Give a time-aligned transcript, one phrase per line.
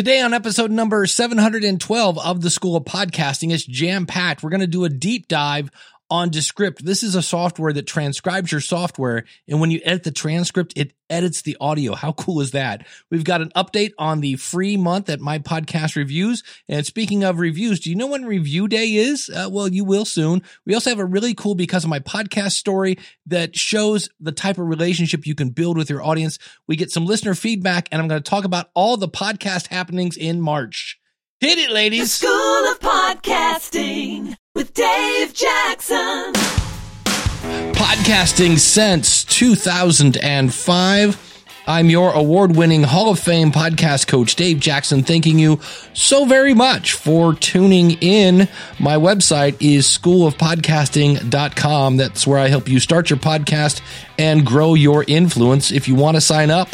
[0.00, 4.42] Today on episode number 712 of the School of Podcasting, it's jam packed.
[4.42, 5.70] We're going to do a deep dive
[6.10, 6.84] on Descript.
[6.84, 9.24] This is a software that transcribes your software.
[9.48, 11.94] And when you edit the transcript, it edits the audio.
[11.94, 12.86] How cool is that?
[13.10, 16.42] We've got an update on the free month at My Podcast Reviews.
[16.68, 19.28] And speaking of reviews, do you know when review day is?
[19.28, 20.42] Uh, well, you will soon.
[20.66, 24.58] We also have a really cool because of my podcast story that shows the type
[24.58, 26.38] of relationship you can build with your audience.
[26.66, 30.16] We get some listener feedback and I'm going to talk about all the podcast happenings
[30.16, 30.98] in March.
[31.40, 32.12] Hit it, The ladies.
[32.12, 36.32] School of Podcasting with Dave Jackson.
[37.72, 41.26] podcasting since 2005.
[41.68, 45.60] I'm your award winning Hall of Fame podcast coach, Dave Jackson, thanking you
[45.92, 48.48] so very much for tuning in.
[48.80, 51.96] My website is schoolofpodcasting.com.
[51.96, 53.82] That's where I help you start your podcast
[54.18, 55.70] and grow your influence.
[55.70, 56.70] If you want to sign up,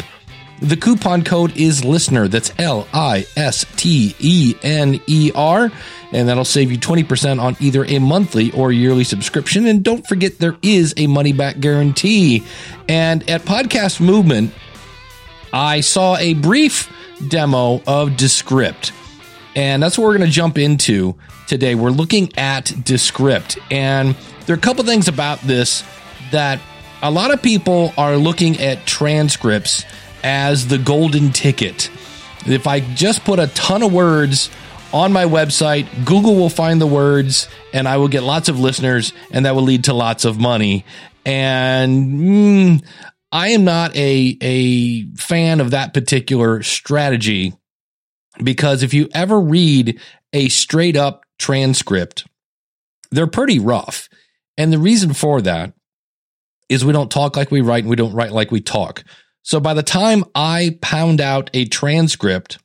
[0.59, 2.27] the coupon code is listener.
[2.27, 5.71] That's L I S T E N E R.
[6.11, 9.67] And that'll save you 20% on either a monthly or yearly subscription.
[9.67, 12.43] And don't forget, there is a money back guarantee.
[12.87, 14.53] And at Podcast Movement,
[15.51, 16.91] I saw a brief
[17.27, 18.93] demo of Descript.
[19.55, 21.15] And that's what we're going to jump into
[21.47, 21.75] today.
[21.75, 23.57] We're looking at Descript.
[23.69, 25.83] And there are a couple things about this
[26.31, 26.61] that
[27.01, 29.85] a lot of people are looking at transcripts
[30.27, 31.89] as the golden ticket.
[32.45, 34.49] If I just put a ton of words
[34.91, 39.13] on my website, Google will find the words and I will get lots of listeners
[39.31, 40.83] and that will lead to lots of money.
[41.25, 42.85] And mm,
[43.31, 47.53] I am not a, a fan of that particular strategy
[48.43, 49.97] because if you ever read
[50.33, 52.27] a straight up transcript,
[53.11, 54.09] they're pretty rough.
[54.57, 55.73] And the reason for that
[56.67, 59.05] is we don't talk like we write and we don't write like we talk.
[59.47, 62.59] So by the time I pound out a transcript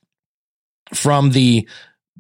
[0.92, 1.68] from the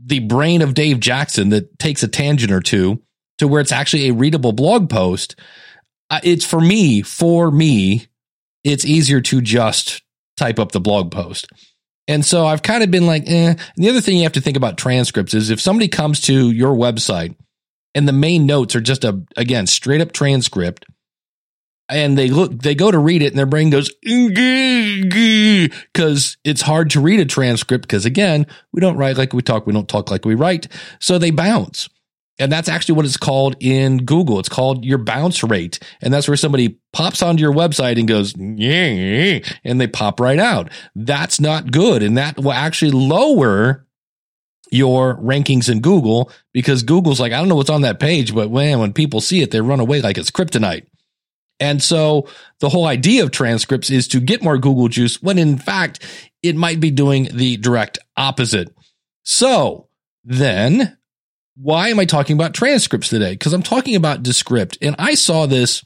[0.00, 3.02] the brain of Dave Jackson that takes a tangent or two
[3.38, 5.34] to where it's actually a readable blog post,
[6.10, 8.06] uh, it's for me, for me,
[8.62, 10.00] it's easier to just
[10.36, 11.48] type up the blog post.
[12.06, 13.54] And so I've kind of been like, eh.
[13.54, 16.52] And the other thing you have to think about transcripts is if somebody comes to
[16.52, 17.34] your website
[17.96, 20.84] and the main notes are just a, again, straight up transcript,
[21.92, 23.90] and they look, they go to read it and their brain goes,
[25.92, 29.66] because it's hard to read a transcript because again, we don't write like we talk,
[29.66, 30.68] we don't talk like we write.
[30.98, 31.88] So they bounce.
[32.38, 34.38] And that's actually what it's called in Google.
[34.40, 35.78] It's called your bounce rate.
[36.00, 40.70] And that's where somebody pops onto your website and goes, and they pop right out.
[40.96, 42.02] That's not good.
[42.02, 43.86] And that will actually lower
[44.72, 48.50] your rankings in Google because Google's like, I don't know what's on that page, but
[48.50, 50.86] man, when people see it, they run away like it's kryptonite.
[51.62, 52.26] And so
[52.58, 56.04] the whole idea of transcripts is to get more Google juice when in fact
[56.42, 58.74] it might be doing the direct opposite.
[59.22, 59.86] So
[60.24, 60.98] then
[61.54, 63.34] why am I talking about transcripts today?
[63.34, 64.76] Because I'm talking about Descript.
[64.82, 65.84] And I saw this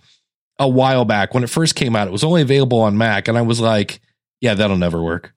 [0.58, 2.08] a while back when it first came out.
[2.08, 3.28] It was only available on Mac.
[3.28, 4.00] And I was like,
[4.40, 5.34] yeah, that'll never work.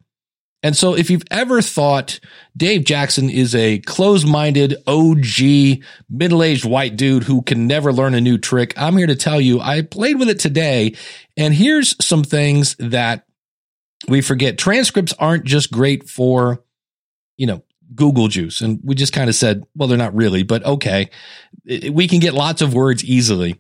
[0.62, 2.20] And so if you've ever thought
[2.56, 8.14] Dave Jackson is a closed minded OG middle aged white dude who can never learn
[8.14, 10.96] a new trick, I'm here to tell you I played with it today.
[11.38, 13.25] And here's some things that
[14.08, 14.58] we forget.
[14.58, 16.64] Transcripts aren't just great for,
[17.38, 17.64] you know,
[17.96, 18.62] Google juice.
[18.62, 21.09] And we just kind of said, well, they're not really, but okay.
[21.66, 23.56] We can get lots of words easily.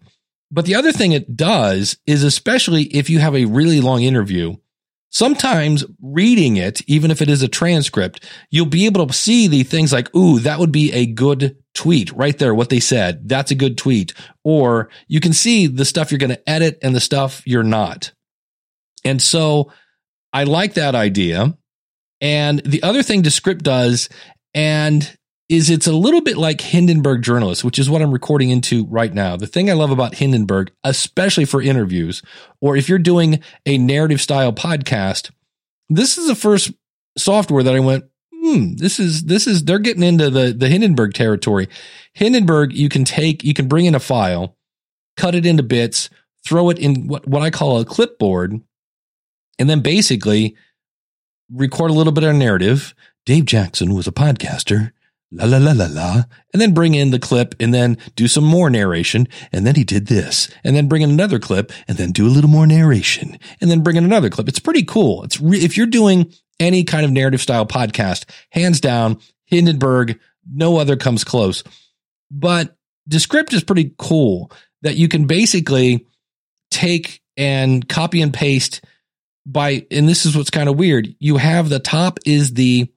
[0.51, 4.55] But the other thing it does is, especially if you have a really long interview,
[5.09, 9.63] sometimes reading it, even if it is a transcript, you'll be able to see the
[9.63, 12.53] things like, ooh, that would be a good tweet right there.
[12.53, 13.27] What they said.
[13.27, 14.13] That's a good tweet.
[14.43, 18.11] Or you can see the stuff you're going to edit and the stuff you're not.
[19.03, 19.71] And so
[20.33, 21.57] I like that idea.
[22.21, 24.09] And the other thing Descript does,
[24.53, 25.17] and
[25.49, 29.11] is it's a little bit like Hindenburg journalists, which is what I'm recording into right
[29.11, 29.35] now.
[29.35, 32.21] The thing I love about Hindenburg, especially for interviews,
[32.61, 35.31] or if you're doing a narrative style podcast,
[35.89, 36.71] this is the first
[37.17, 41.15] software that I went, hmm, this is, this is, they're getting into the, the Hindenburg
[41.15, 41.67] territory.
[42.13, 44.55] Hindenburg, you can take, you can bring in a file,
[45.17, 46.11] cut it into bits,
[46.45, 48.61] throw it in what, what I call a clipboard,
[49.57, 50.55] and then basically
[51.51, 52.93] record a little bit of narrative.
[53.25, 54.91] Dave Jackson was a podcaster
[55.31, 56.23] la la la la la,
[56.53, 59.27] and then bring in the clip and then do some more narration.
[59.51, 62.29] And then he did this and then bring in another clip and then do a
[62.29, 64.47] little more narration and then bring in another clip.
[64.47, 65.23] It's pretty cool.
[65.23, 70.19] It's re- if you're doing any kind of narrative style podcast, hands down, Hindenburg,
[70.51, 71.63] no other comes close.
[72.31, 72.75] But
[73.07, 74.51] Descript is pretty cool
[74.81, 76.05] that you can basically
[76.71, 78.83] take and copy and paste
[79.45, 81.07] by, and this is what's kind of weird.
[81.19, 82.91] You have the top is the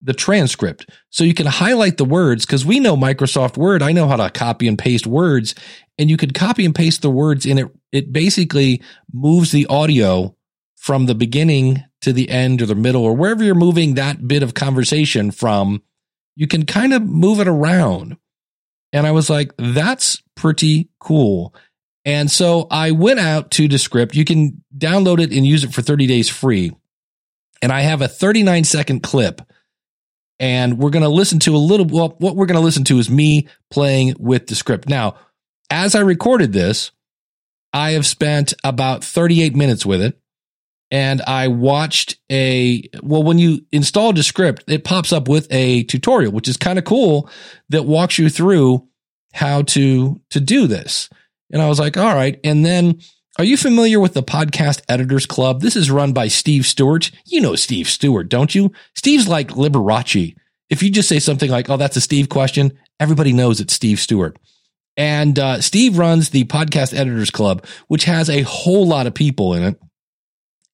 [0.00, 0.88] the transcript.
[1.10, 3.82] So you can highlight the words because we know Microsoft Word.
[3.82, 5.54] I know how to copy and paste words
[5.98, 7.66] and you could copy and paste the words in it.
[7.90, 10.36] It basically moves the audio
[10.76, 14.42] from the beginning to the end or the middle or wherever you're moving that bit
[14.42, 15.82] of conversation from.
[16.36, 18.16] You can kind of move it around.
[18.92, 21.52] And I was like, that's pretty cool.
[22.04, 24.14] And so I went out to Descript.
[24.14, 26.72] You can download it and use it for 30 days free.
[27.60, 29.42] And I have a 39 second clip.
[30.40, 32.98] And we're going to listen to a little, well, what we're going to listen to
[32.98, 34.88] is me playing with Descript.
[34.88, 35.16] Now,
[35.70, 36.92] as I recorded this,
[37.72, 40.18] I have spent about 38 minutes with it.
[40.90, 46.32] And I watched a, well, when you install Descript, it pops up with a tutorial,
[46.32, 47.28] which is kind of cool
[47.68, 48.88] that walks you through
[49.34, 51.10] how to, to do this.
[51.52, 52.40] And I was like, all right.
[52.42, 53.00] And then
[53.38, 55.60] are you familiar with the Podcast Editors Club?
[55.60, 57.12] This is run by Steve Stewart.
[57.24, 58.72] You know Steve Stewart, don't you?
[58.96, 60.34] Steve's like Liberace.
[60.68, 64.00] If you just say something like, oh, that's a Steve question, everybody knows it's Steve
[64.00, 64.36] Stewart.
[64.96, 69.54] And uh, Steve runs the Podcast Editors Club, which has a whole lot of people
[69.54, 69.80] in it.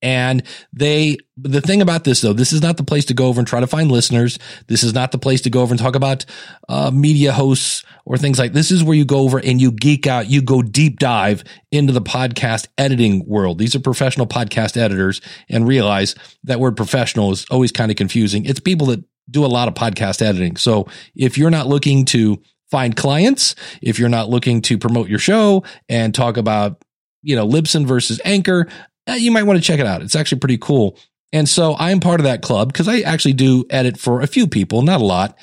[0.04, 3.40] And they, the thing about this though, this is not the place to go over
[3.40, 4.38] and try to find listeners.
[4.68, 6.26] This is not the place to go over and talk about
[6.68, 8.70] uh, media hosts or things like this.
[8.70, 11.42] Is where you go over and you geek out, you go deep dive
[11.72, 13.58] into the podcast editing world.
[13.58, 16.14] These are professional podcast editors and realize
[16.44, 18.44] that word professional is always kind of confusing.
[18.44, 20.56] It's people that do a lot of podcast editing.
[20.56, 20.86] So
[21.16, 25.64] if you're not looking to find clients, if you're not looking to promote your show
[25.88, 26.82] and talk about,
[27.22, 28.68] you know, Libsyn versus Anchor,
[29.08, 30.02] you might want to check it out.
[30.02, 30.98] It's actually pretty cool.
[31.32, 34.46] And so I'm part of that club because I actually do edit for a few
[34.46, 35.36] people, not a lot.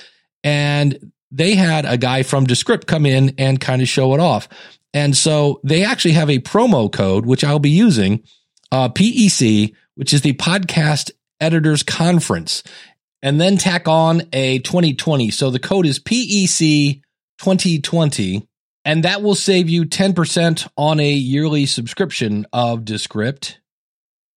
[0.44, 4.48] And they had a guy from Descript come in and kind of show it off.
[4.94, 8.24] And so they actually have a promo code, which I'll be using,
[8.72, 12.64] uh, PEC, which is the Podcast Editors Conference,
[13.22, 15.30] and then tack on a 2020.
[15.32, 17.02] So the code is PEC
[17.40, 18.48] 2020.
[18.84, 23.60] And that will save you 10% on a yearly subscription of Descript.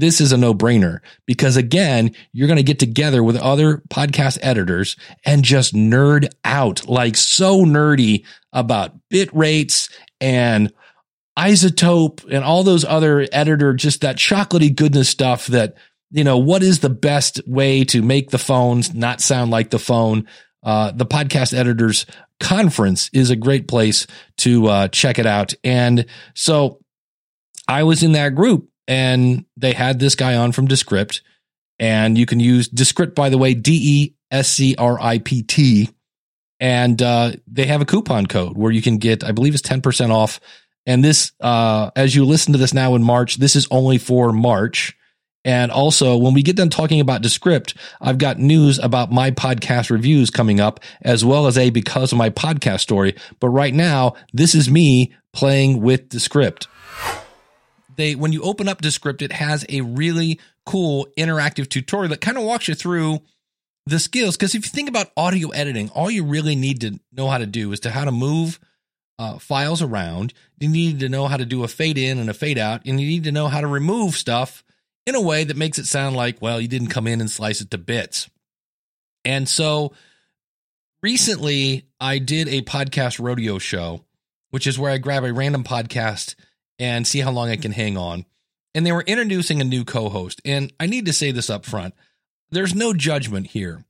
[0.00, 4.38] this is a no brainer because again, you're going to get together with other podcast
[4.42, 9.88] editors and just nerd out like so nerdy about bit rates
[10.20, 10.72] and
[11.38, 15.74] iZotope and all those other editor, just that chocolatey goodness stuff that,
[16.10, 19.78] you know, what is the best way to make the phones not sound like the
[19.78, 20.26] phone?
[20.62, 22.06] Uh, the podcast editors
[22.40, 24.06] conference is a great place
[24.38, 25.54] to uh, check it out.
[25.62, 26.80] And so
[27.68, 31.22] I was in that group and they had this guy on from Descript.
[31.78, 35.42] And you can use Descript, by the way, D E S C R I P
[35.42, 35.90] T.
[36.60, 40.10] And uh, they have a coupon code where you can get, I believe it's 10%
[40.10, 40.40] off.
[40.86, 44.32] And this, uh, as you listen to this now in March, this is only for
[44.32, 44.96] March.
[45.44, 49.90] And also, when we get done talking about Descript, I've got news about my podcast
[49.90, 53.14] reviews coming up, as well as a because of my podcast story.
[53.40, 56.66] But right now, this is me playing with Descript.
[57.96, 62.36] They, when you open up Descript, it has a really cool interactive tutorial that kind
[62.36, 63.20] of walks you through
[63.86, 64.36] the skills.
[64.36, 67.46] Because if you think about audio editing, all you really need to know how to
[67.46, 68.58] do is to how to move
[69.18, 70.32] uh, files around.
[70.58, 73.00] You need to know how to do a fade in and a fade out, and
[73.00, 74.64] you need to know how to remove stuff
[75.06, 77.60] in a way that makes it sound like, well, you didn't come in and slice
[77.60, 78.28] it to bits.
[79.24, 79.92] And so
[81.02, 84.04] recently I did a podcast rodeo show,
[84.50, 86.34] which is where I grab a random podcast
[86.78, 88.26] and see how long I can hang on.
[88.74, 90.40] And they were introducing a new co host.
[90.44, 91.94] And I need to say this up front
[92.50, 93.84] there's no judgment here.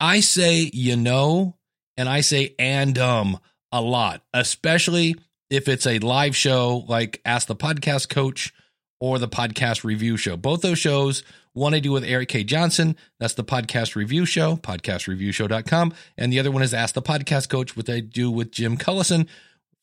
[0.00, 1.56] I say, you know,
[1.96, 3.38] and I say, and um,
[3.72, 5.16] a lot, especially
[5.50, 8.52] if it's a live show like Ask the Podcast Coach
[9.00, 10.36] or the podcast review show.
[10.36, 11.22] Both those shows,
[11.52, 12.44] one I do with Eric K.
[12.44, 15.92] Johnson, that's the podcast review show, podcastreviewshow.com.
[16.16, 19.28] And the other one is Ask the Podcast Coach, which I do with Jim Collison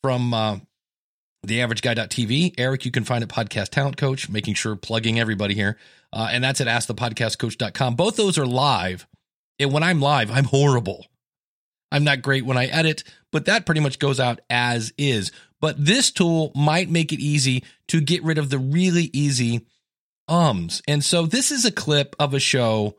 [0.02, 0.58] from uh,
[1.46, 2.54] theaverageguy.tv.
[2.58, 5.78] Eric, you can find it Podcast Talent Coach, making sure plugging everybody here.
[6.12, 7.96] Uh, and that's at askthepodcastcoach.com.
[7.96, 9.06] Both those are live.
[9.58, 11.06] And when I'm live, I'm horrible.
[11.90, 15.30] I'm not great when I edit, but that pretty much goes out as is.
[15.60, 19.66] But this tool might make it easy to get rid of the really easy
[20.28, 20.82] ums.
[20.88, 22.96] And so this is a clip of a show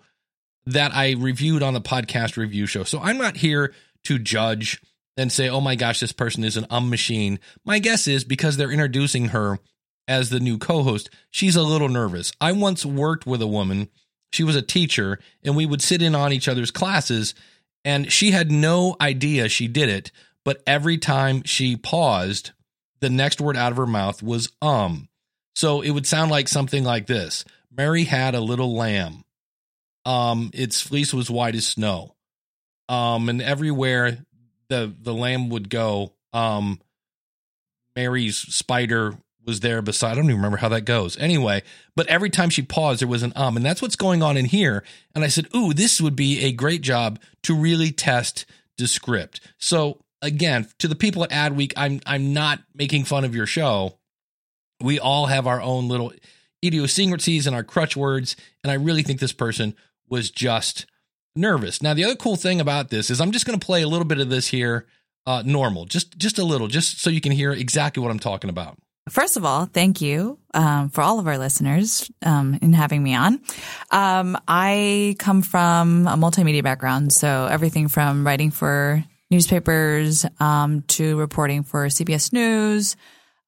[0.66, 2.84] that I reviewed on the podcast review show.
[2.84, 3.74] So I'm not here
[4.06, 4.82] to judge
[5.18, 7.40] and say, oh my gosh, this person is an um machine.
[7.66, 9.60] My guess is because they're introducing her
[10.08, 12.32] as the new co host, she's a little nervous.
[12.42, 13.90] I once worked with a woman,
[14.32, 17.36] she was a teacher, and we would sit in on each other's classes,
[17.86, 20.12] and she had no idea she did it.
[20.44, 22.52] But every time she paused,
[23.00, 25.08] the next word out of her mouth was um.
[25.56, 29.24] So it would sound like something like this Mary had a little lamb.
[30.06, 32.16] Um, its fleece was white as snow.
[32.90, 34.26] Um, and everywhere
[34.74, 36.82] the the lamb would go, um,
[37.96, 39.16] Mary's spider
[39.46, 40.14] was there beside.
[40.14, 41.18] I don't even remember how that goes.
[41.18, 41.64] Anyway,
[41.96, 44.46] but every time she paused, there was an um, and that's what's going on in
[44.46, 44.84] here.
[45.14, 48.46] And I said, "Ooh, this would be a great job to really test
[48.78, 53.46] Descript." So again, to the people at Adweek, I'm I'm not making fun of your
[53.46, 54.00] show.
[54.82, 56.14] We all have our own little
[56.66, 59.76] idiosyncrasies and our crutch words, and I really think this person
[60.10, 60.86] was just
[61.36, 61.82] nervous.
[61.82, 64.06] Now, the other cool thing about this is I'm just going to play a little
[64.06, 64.86] bit of this here,
[65.26, 68.50] uh, normal, just just a little, just so you can hear exactly what I'm talking
[68.50, 68.78] about.
[69.10, 73.14] First of all, thank you um, for all of our listeners um, in having me
[73.16, 73.42] on.
[73.92, 81.18] Um, I come from a multimedia background, so everything from writing for newspapers um, to
[81.18, 82.96] reporting for CBS News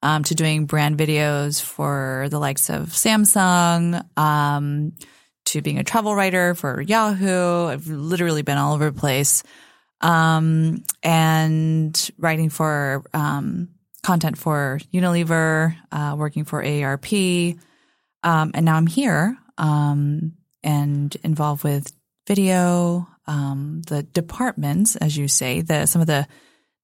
[0.02, 4.94] um, to doing brand videos for the likes of Samsung um,
[5.46, 7.68] to being a travel writer for Yahoo.
[7.68, 9.44] I've literally been all over the place
[11.04, 13.04] and writing for
[14.06, 17.58] content for Unilever, uh, working for AARP.
[18.24, 20.34] Um, and now I'm here um,
[20.64, 21.92] and involved with
[22.28, 26.28] video, um, the departments, as you say, the some of the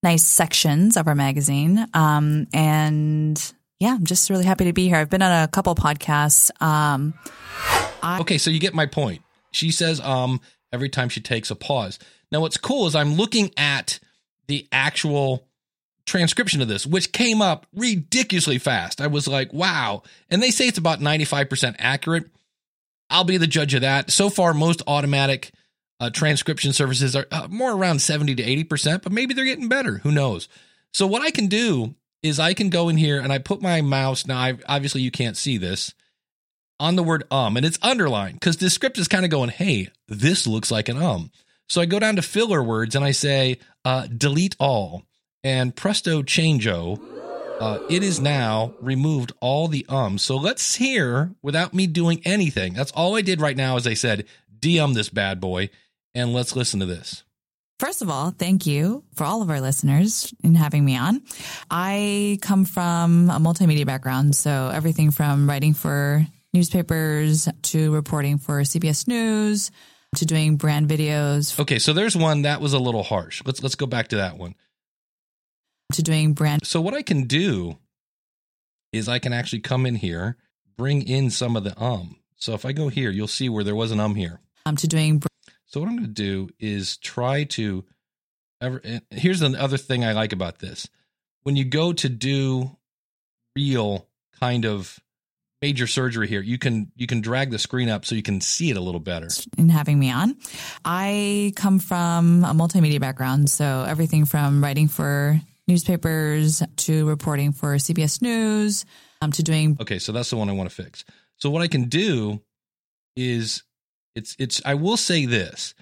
[0.04, 1.86] nice sections of our magazine.
[1.94, 4.98] Um, and yeah, I'm just really happy to be here.
[4.98, 6.52] I've been on a couple podcasts.
[6.62, 7.16] Um,
[8.04, 9.24] I- okay, so you get my point.
[9.52, 10.40] She says um
[10.72, 11.98] every time she takes a pause.
[12.32, 14.00] Now, what's cool is I'm looking at
[14.48, 15.48] the actual
[16.06, 19.02] transcription of this, which came up ridiculously fast.
[19.02, 20.04] I was like, wow.
[20.30, 22.26] And they say it's about 95% accurate.
[23.10, 24.12] I'll be the judge of that.
[24.12, 25.52] So far, most automatic
[26.00, 29.98] uh, transcription services are uh, more around 70 to 80%, but maybe they're getting better.
[30.00, 30.48] Who knows?
[30.94, 33.82] So, what I can do is I can go in here and I put my
[33.82, 34.26] mouse.
[34.26, 35.94] Now, I, obviously, you can't see this
[36.80, 40.48] on the word um, and it's underlined because Descript is kind of going, hey, this
[40.48, 41.32] looks like an um.
[41.70, 45.04] So I go down to filler words and I say, uh, delete all
[45.44, 47.00] and presto changeo,
[47.60, 50.22] uh, it is now removed all the ums.
[50.22, 52.74] So let's hear without me doing anything.
[52.74, 53.78] That's all I did right now.
[53.78, 54.26] As I said,
[54.60, 55.70] de-um this bad boy,
[56.14, 57.24] and let's listen to this.
[57.82, 61.24] First of all, thank you for all of our listeners in having me on.
[61.72, 66.24] I come from a multimedia background, so everything from writing for
[66.54, 69.72] newspapers to reporting for CBS News
[70.16, 71.60] to doing brand videos.
[71.60, 73.42] Okay, so there's one that was a little harsh.
[73.48, 74.54] Let's let's go back to that one
[75.94, 76.68] to doing brand.
[76.68, 77.80] So what I can do
[78.94, 80.38] is I can actually come in here,
[80.78, 82.18] bring in some of the um.
[82.36, 84.40] So if I go here, you'll see where there was an um here.
[84.68, 85.24] Um, to doing.
[85.72, 87.86] So what I'm going to do is try to.
[88.62, 90.88] Ever, here's the other thing I like about this:
[91.44, 92.78] when you go to do
[93.56, 94.08] real
[94.40, 95.00] kind of
[95.62, 98.72] major surgery here you can you can drag the screen up so you can see
[98.72, 99.28] it a little better
[99.60, 100.36] in having me on
[100.86, 105.40] i come from a multimedia background so everything from writing for
[105.72, 108.86] newspapers to reporting for CBS News
[109.22, 109.78] um, to doing.
[109.80, 111.06] Okay, so that's the one I want to fix.
[111.38, 112.42] So what I can do
[113.16, 113.64] is
[114.16, 115.74] it's it's I will say this.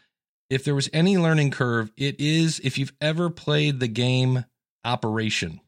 [0.50, 4.46] If there was any learning curve, it is if you've ever played the game
[4.86, 5.60] Operation.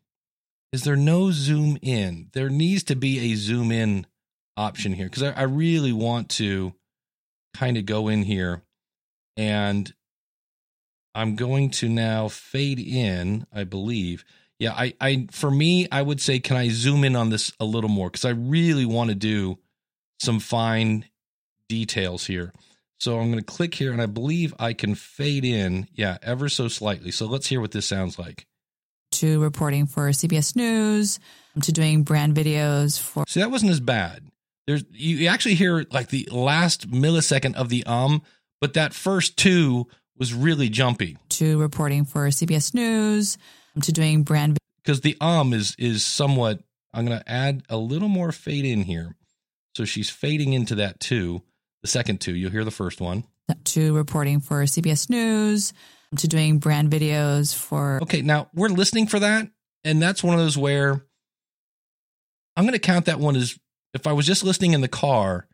[0.72, 2.30] Is there no zoom in?
[2.34, 4.08] There needs to be a zoom in
[4.56, 6.74] option here because I, I really want to
[7.54, 8.64] kind of go in here
[9.36, 9.94] and
[11.14, 14.24] I'm going to now fade in, I believe.
[14.60, 17.66] Yeah, I, I for me, I would say, can I zoom in on this a
[17.66, 18.10] little more?
[18.10, 19.60] Because I really want to do
[20.22, 21.06] some fine
[21.72, 22.52] details here.
[23.00, 26.50] So I'm going to click here and I believe I can fade in, yeah, ever
[26.50, 27.12] so slightly.
[27.12, 28.46] So let's hear what this sounds like.
[29.14, 31.20] To reporting for CBS News,
[31.62, 33.24] to doing brand videos for.
[33.28, 34.28] See, that wasn't as bad.
[34.68, 38.22] There's you actually hear like the last millisecond of the um,
[38.60, 39.88] but that first two
[40.18, 41.18] was really jumpy.
[41.30, 43.38] To reporting for CBS News,
[43.82, 46.60] to doing brand because the um is is somewhat.
[46.94, 49.16] I'm going to add a little more fade in here,
[49.76, 51.42] so she's fading into that too.
[51.82, 53.24] The second two, you'll hear the first one.
[53.66, 55.74] To reporting for CBS News,
[56.18, 58.00] to doing brand videos for.
[58.04, 59.50] Okay, now we're listening for that,
[59.84, 61.04] and that's one of those where
[62.56, 63.58] I'm going to count that one as
[63.94, 65.48] if I was just listening in the car.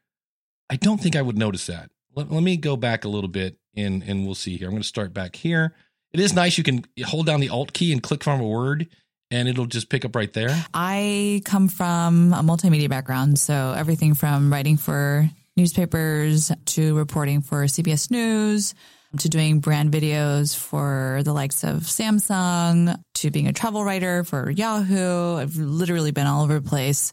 [0.70, 1.90] I don't think I would notice that.
[2.16, 4.68] Let, let me go back a little bit and and we'll see here.
[4.68, 5.74] I'm going to start back here.
[6.12, 6.58] It is nice.
[6.58, 8.88] You can hold down the Alt key and click from a word,
[9.30, 10.66] and it'll just pick up right there.
[10.74, 17.64] I come from a multimedia background, so everything from writing for newspapers to reporting for
[17.64, 18.74] CBS News
[19.18, 24.50] to doing brand videos for the likes of Samsung to being a travel writer for
[24.52, 25.36] Yahoo.
[25.38, 27.12] I've literally been all over the place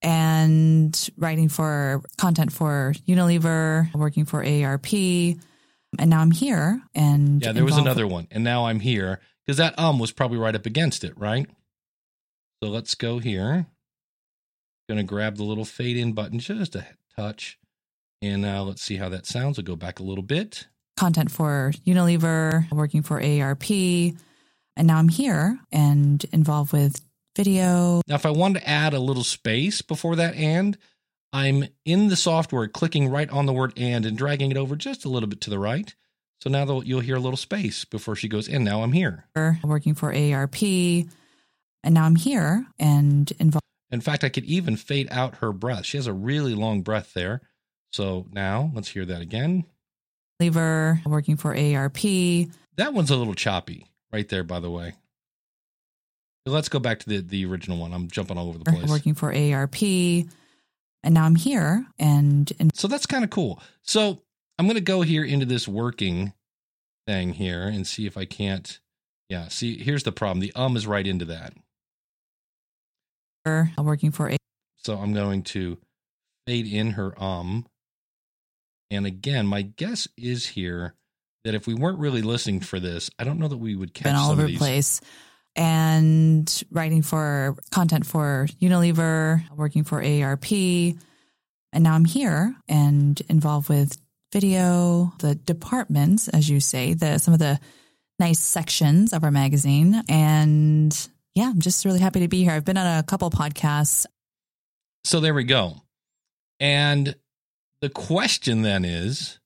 [0.00, 5.38] and writing for content for Unilever, working for AARP.
[5.98, 9.58] And now I'm here and Yeah, there was another one, and now I'm here because
[9.58, 11.46] that um was probably right up against it, right?
[12.62, 13.66] So let's go here.
[14.88, 17.58] Gonna grab the little fade in button just a touch,
[18.22, 19.58] and now let's see how that sounds.
[19.58, 20.68] I'll go back a little bit.
[20.96, 24.16] content for Unilever, working for AARP.
[24.76, 27.02] And now I'm here and involved with
[27.36, 30.78] video, Now, if I wanted to add a little space before that and,
[31.32, 35.06] I'm in the software clicking right on the word and and dragging it over just
[35.06, 35.94] a little bit to the right.
[36.42, 38.64] So now you'll hear a little space before she goes in.
[38.64, 39.26] Now I'm here.
[39.62, 41.08] working for AARP.
[41.84, 45.86] And now I'm here and involved In fact, I could even fade out her breath.
[45.86, 47.40] She has a really long breath there.
[47.92, 49.64] So now let's hear that again.
[50.40, 52.50] Lever, working for AARP.
[52.76, 54.94] That one's a little choppy right there, by the way.
[56.46, 57.92] Let's go back to the, the original one.
[57.92, 58.88] I'm jumping all over the place.
[58.90, 60.28] working for AARP.
[61.04, 63.60] And now I'm here and in, So that's kind of cool.
[63.82, 64.22] So
[64.58, 66.32] I'm going to go here into this working
[67.06, 68.80] thing here and see if I can't.
[69.28, 70.40] Yeah, see, here's the problem.
[70.40, 71.54] The um is right into that.
[73.44, 74.36] I'm working for A-
[74.76, 75.78] So I'm going to
[76.46, 77.66] fade in her um.
[78.92, 80.94] And again, my guess is here
[81.44, 84.04] that if we weren't really listening for this, I don't know that we would catch
[84.04, 85.00] been all some over the place.
[85.56, 90.98] And writing for content for Unilever, working for AARP.
[91.72, 93.96] And now I'm here and involved with
[94.30, 97.58] video, the departments, as you say, the some of the
[98.18, 100.02] nice sections of our magazine.
[100.08, 102.52] And yeah, I'm just really happy to be here.
[102.52, 104.04] I've been on a couple podcasts.
[105.04, 105.82] So there we go.
[106.60, 107.16] And
[107.82, 109.38] the question then is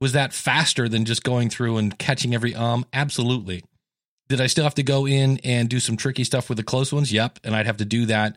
[0.00, 2.86] was that faster than just going through and catching every um?
[2.92, 3.64] Absolutely.
[4.28, 6.92] Did I still have to go in and do some tricky stuff with the close
[6.92, 7.12] ones?
[7.12, 7.40] Yep.
[7.44, 8.36] And I'd have to do that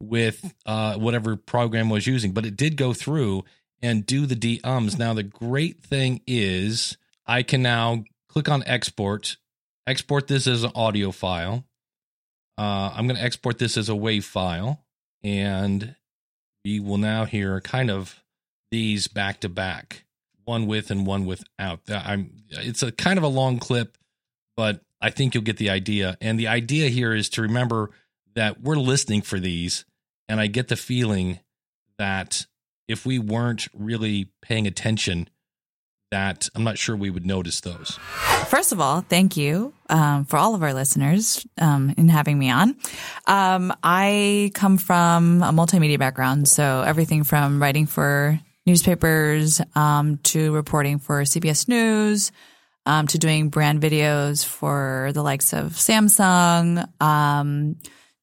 [0.00, 2.32] with uh, whatever program I was using.
[2.32, 3.44] But it did go through
[3.82, 4.98] and do the D ums.
[4.98, 9.36] Now, the great thing is I can now click on export,
[9.86, 11.64] export this as an audio file.
[12.58, 14.82] Uh, I'm going to export this as a WAV file,
[15.22, 15.94] and
[16.64, 18.22] we will now hear kind of
[18.70, 20.04] these back to back,
[20.44, 21.80] one with and one without.
[21.88, 22.30] I'm.
[22.50, 23.98] It's a kind of a long clip,
[24.56, 26.16] but I think you'll get the idea.
[26.20, 27.90] And the idea here is to remember
[28.34, 29.84] that we're listening for these,
[30.28, 31.40] and I get the feeling
[31.98, 32.46] that
[32.88, 35.28] if we weren't really paying attention,
[36.12, 37.98] that I'm not sure we would notice those.
[38.46, 42.48] First of all, thank you um, for all of our listeners um, in having me
[42.50, 42.76] on.
[43.26, 50.52] Um, I come from a multimedia background, so everything from writing for newspapers um, to
[50.52, 52.32] reporting for CBS News
[52.84, 57.76] um, to doing brand videos for the likes of Samsung um,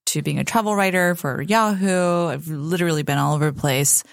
[0.08, 2.28] to being a travel writer for Yahoo.
[2.28, 4.04] I've literally been all over the place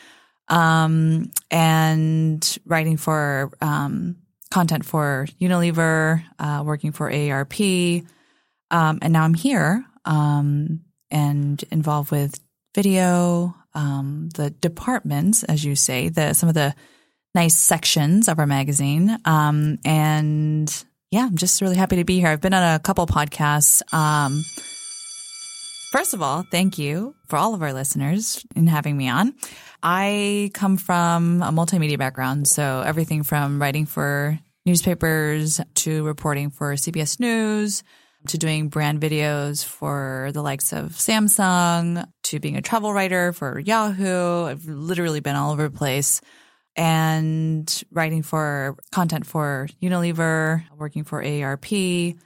[0.49, 4.16] um, and writing for um,
[4.51, 8.07] content for Unilever, uh, working for AARP.
[8.73, 12.40] Um, and now I'm here and involved with
[12.75, 16.75] video, um, the departments, as you say, the some of the
[17.35, 19.19] nice sections of our magazine.
[19.25, 22.29] Um, and yeah, I'm just really happy to be here.
[22.29, 23.83] I've been on a couple podcasts.
[23.95, 24.43] Um,
[25.91, 29.35] First of all, thank you for all of our listeners in having me on.
[29.83, 36.75] I come from a multimedia background, so everything from writing for newspapers to reporting for
[36.75, 37.83] CBS News
[38.29, 43.59] to doing brand videos for the likes of Samsung to being a travel writer for
[43.59, 44.45] Yahoo.
[44.45, 46.21] I've literally been all over the place
[46.77, 52.17] and writing for content for Unilever, working for AARP.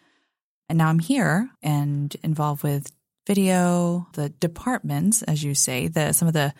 [0.69, 2.91] And now I'm here and involved with
[3.27, 6.53] video, the departments, as you say, the some of the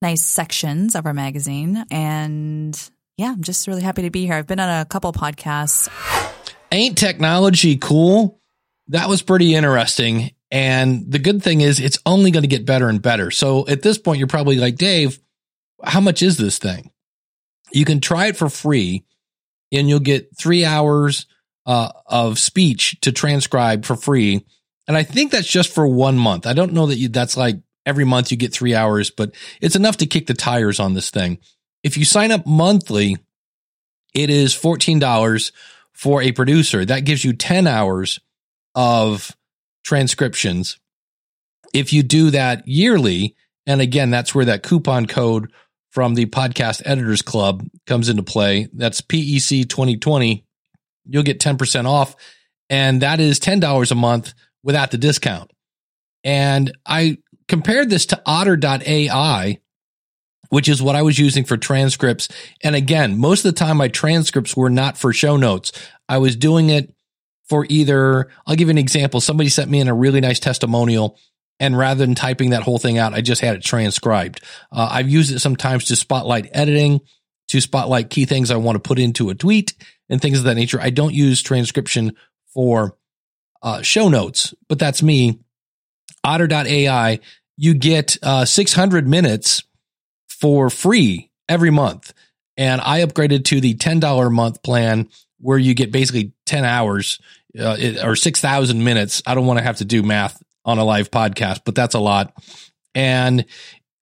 [0.00, 1.84] nice sections of our magazine.
[1.90, 2.78] And
[3.16, 4.34] yeah, I'm just really happy to be here.
[4.34, 5.88] I've been on a couple podcasts.
[6.70, 8.41] Ain't technology cool?
[8.88, 10.32] That was pretty interesting.
[10.50, 13.30] And the good thing is, it's only going to get better and better.
[13.30, 15.18] So at this point, you're probably like, Dave,
[15.82, 16.90] how much is this thing?
[17.72, 19.04] You can try it for free
[19.72, 21.26] and you'll get three hours
[21.64, 24.44] uh, of speech to transcribe for free.
[24.86, 26.46] And I think that's just for one month.
[26.46, 29.76] I don't know that you, that's like every month you get three hours, but it's
[29.76, 31.38] enough to kick the tires on this thing.
[31.82, 33.16] If you sign up monthly,
[34.14, 35.52] it is $14
[35.92, 36.84] for a producer.
[36.84, 38.20] That gives you 10 hours
[38.74, 39.36] of
[39.84, 40.78] transcriptions.
[41.74, 45.52] If you do that yearly, and again, that's where that coupon code
[45.90, 48.68] from the Podcast Editors Club comes into play.
[48.72, 50.44] That's PEC 2020.
[51.04, 52.16] You'll get 10% off.
[52.70, 54.32] And that is $10 a month
[54.62, 55.50] without the discount.
[56.24, 59.58] And I compared this to otter.ai,
[60.48, 62.28] which is what I was using for transcripts.
[62.62, 65.72] And again, most of the time my transcripts were not for show notes.
[66.08, 66.94] I was doing it
[67.48, 69.20] for either, I'll give you an example.
[69.20, 71.18] Somebody sent me in a really nice testimonial
[71.62, 74.42] and rather than typing that whole thing out, I just had it transcribed.
[74.72, 77.02] Uh, I've used it sometimes to spotlight editing,
[77.48, 79.74] to spotlight key things I want to put into a tweet
[80.08, 80.80] and things of that nature.
[80.80, 82.16] I don't use transcription
[82.52, 82.96] for
[83.62, 85.38] uh, show notes, but that's me.
[86.24, 87.20] Otter.ai,
[87.56, 89.62] you get uh, 600 minutes
[90.28, 92.12] for free every month.
[92.56, 97.18] And I upgraded to the $10 a month plan where you get basically 10 hours
[97.58, 99.22] uh, or 6,000 minutes.
[99.26, 101.98] I don't want to have to do math on a live podcast, but that's a
[101.98, 102.34] lot.
[102.94, 103.46] And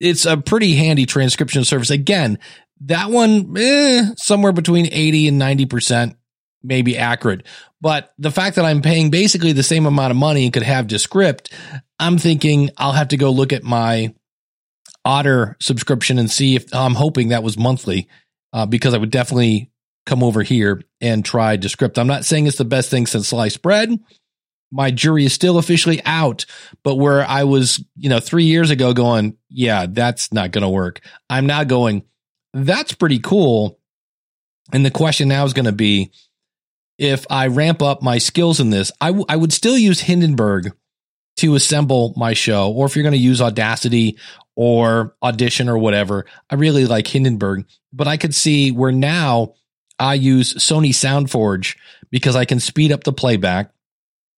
[0.00, 1.90] it's a pretty handy transcription service.
[1.90, 2.40] Again,
[2.86, 6.16] that one, eh, somewhere between 80 and 90%
[6.60, 7.46] maybe accurate.
[7.80, 10.88] But the fact that I'm paying basically the same amount of money and could have
[10.88, 11.52] Descript,
[12.00, 14.12] I'm thinking I'll have to go look at my
[15.04, 18.08] Otter subscription and see if I'm hoping that was monthly,
[18.52, 19.70] uh, because I would definitely
[20.04, 21.98] come over here and try Descript.
[21.98, 23.98] I'm not saying it's the best thing since sliced bread.
[24.72, 26.46] My jury is still officially out,
[26.84, 30.68] but where I was, you know, three years ago going, yeah, that's not going to
[30.68, 31.00] work.
[31.28, 32.04] I'm now going,
[32.52, 33.80] that's pretty cool.
[34.72, 36.12] And the question now is going to be,
[36.98, 40.72] if I ramp up my skills in this, I, w- I would still use Hindenburg
[41.38, 42.70] to assemble my show.
[42.70, 44.18] Or if you're going to use Audacity
[44.54, 47.64] or Audition or whatever, I really like Hindenburg.
[47.92, 49.54] But I could see where now
[50.00, 51.76] I use Sony SoundForge
[52.10, 53.70] because I can speed up the playback,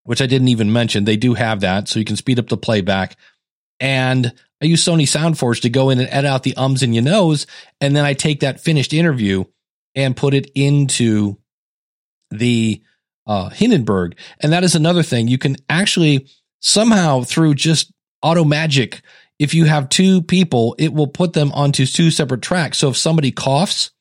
[0.02, 1.04] which I didn't even mention.
[1.04, 1.88] They do have that.
[1.88, 3.16] So you can speed up the playback.
[3.78, 7.00] And I use Sony SoundForge to go in and edit out the ums and you
[7.00, 7.46] knows.
[7.80, 9.44] And then I take that finished interview
[9.94, 11.38] and put it into
[12.32, 12.82] the
[13.26, 14.18] uh, Hindenburg.
[14.40, 15.28] And that is another thing.
[15.28, 19.00] You can actually somehow through just auto magic,
[19.38, 22.78] if you have two people, it will put them onto two separate tracks.
[22.78, 23.91] So if somebody coughs,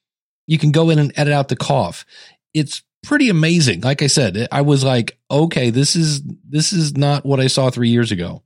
[0.51, 2.05] you can go in and edit out the cough.
[2.53, 3.79] It's pretty amazing.
[3.79, 7.69] Like I said, I was like, okay, this is, this is not what I saw
[7.69, 8.43] three years ago.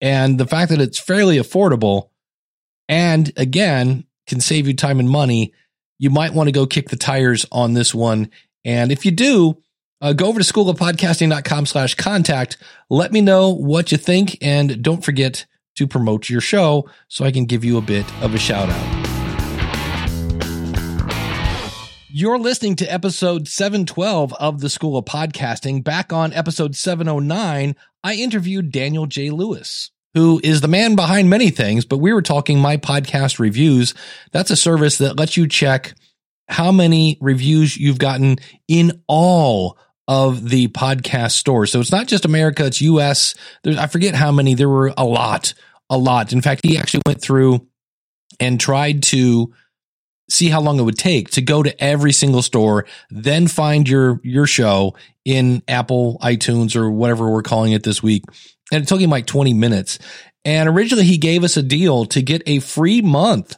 [0.00, 2.08] And the fact that it's fairly affordable
[2.88, 5.54] and again, can save you time and money.
[6.00, 8.28] You might want to go kick the tires on this one
[8.64, 9.62] and if you do,
[10.00, 12.56] uh, go over to schoolofpodcasting.com slash contact.
[12.88, 14.36] Let me know what you think.
[14.42, 18.34] And don't forget to promote your show so I can give you a bit of
[18.34, 19.09] a shout out.
[22.12, 25.84] You're listening to episode 712 of the School of Podcasting.
[25.84, 29.30] Back on episode 709, I interviewed Daniel J.
[29.30, 33.94] Lewis, who is the man behind many things, but we were talking my podcast reviews.
[34.32, 35.94] That's a service that lets you check
[36.48, 41.70] how many reviews you've gotten in all of the podcast stores.
[41.70, 43.36] So it's not just America, it's US.
[43.62, 44.54] There's, I forget how many.
[44.54, 45.54] There were a lot,
[45.88, 46.32] a lot.
[46.32, 47.68] In fact, he actually went through
[48.40, 49.54] and tried to
[50.30, 54.20] see how long it would take to go to every single store, then find your,
[54.22, 58.24] your show in Apple, iTunes, or whatever we're calling it this week.
[58.72, 59.98] And it took him like 20 minutes.
[60.44, 63.56] And originally he gave us a deal to get a free month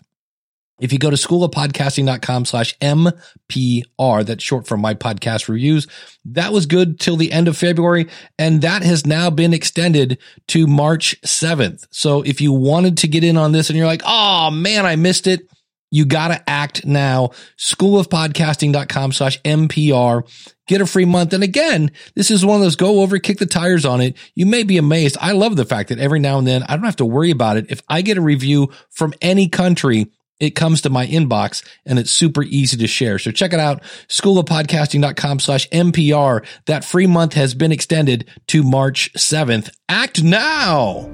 [0.82, 5.87] if you go to schoolofpodcasting.com slash MPR, that's short for my podcast reviews.
[6.24, 8.08] That was good till the end of February.
[8.37, 11.87] And that has now been extended to March 7th.
[11.92, 14.96] So if you wanted to get in on this and you're like, oh man, I
[14.96, 15.48] missed it.
[15.92, 17.31] You got to act now.
[17.59, 20.26] Schoolofpodcasting.com slash MPR.
[20.66, 21.33] Get a free month.
[21.33, 24.16] And again, this is one of those go over, kick the tires on it.
[24.35, 25.16] You may be amazed.
[25.20, 27.59] I love the fact that every now and then I don't have to worry about
[27.59, 27.66] it.
[27.68, 32.11] If I get a review from any country, it comes to my inbox and it's
[32.11, 33.18] super easy to share.
[33.18, 33.83] So check it out.
[34.09, 36.44] Schoolofpodcasting.com slash MPR.
[36.66, 39.70] That free month has been extended to March 7th.
[39.88, 41.11] Act now.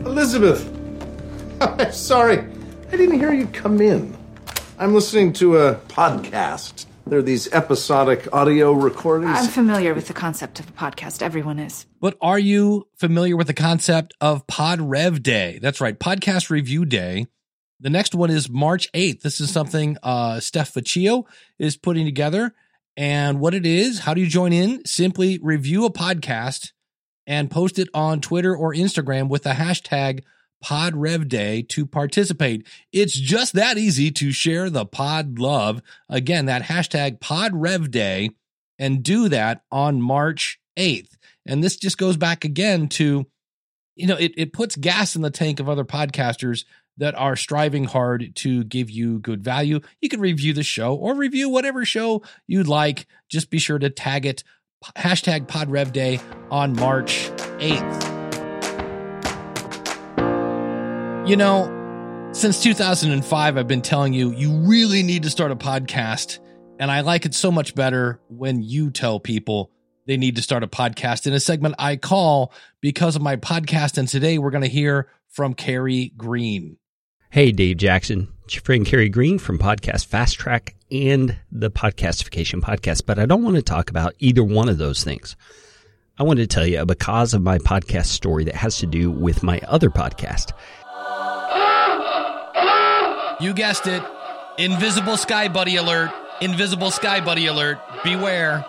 [0.00, 0.66] Elizabeth,
[1.60, 2.44] I'm sorry.
[2.88, 4.16] I didn't hear you come in.
[4.78, 6.86] I'm listening to a podcast.
[7.06, 9.38] There are these episodic audio recordings.
[9.38, 11.22] I'm familiar with the concept of a podcast.
[11.22, 11.86] Everyone is.
[12.00, 15.58] But are you familiar with the concept of Pod Rev Day?
[15.62, 15.98] That's right.
[15.98, 17.26] Podcast Review Day
[17.80, 19.20] the next one is March 8th.
[19.20, 21.24] This is something uh, Steph Fuccio
[21.58, 22.54] is putting together.
[22.96, 24.84] And what it is, how do you join in?
[24.84, 26.72] Simply review a podcast
[27.26, 30.24] and post it on Twitter or Instagram with the hashtag
[30.64, 32.66] PodRevDay to participate.
[32.92, 35.82] It's just that easy to share the pod love.
[36.08, 38.30] Again, that hashtag Pod Rev Day
[38.78, 41.16] and do that on March 8th.
[41.46, 43.26] And this just goes back again to,
[43.96, 46.64] you know, it, it puts gas in the tank of other podcasters
[46.98, 49.80] that are striving hard to give you good value.
[50.00, 53.06] You can review the show or review whatever show you'd like.
[53.28, 54.42] Just be sure to tag it
[54.96, 58.17] hashtag PodRevDay Day on March 8th.
[61.28, 66.38] You know, since 2005, I've been telling you, you really need to start a podcast.
[66.78, 69.70] And I like it so much better when you tell people
[70.06, 73.98] they need to start a podcast in a segment I call Because of My Podcast.
[73.98, 76.78] And today we're going to hear from Carey Green.
[77.28, 78.32] Hey, Dave Jackson.
[78.44, 83.02] It's your friend Carey Green from Podcast Fast Track and the Podcastification Podcast.
[83.04, 85.36] But I don't want to talk about either one of those things.
[86.18, 89.42] I want to tell you because of my podcast story that has to do with
[89.42, 90.52] my other podcast.
[93.40, 94.02] You guessed it.
[94.58, 96.10] Invisible Sky Buddy alert.
[96.40, 97.78] Invisible Sky Buddy alert.
[98.02, 98.64] Beware.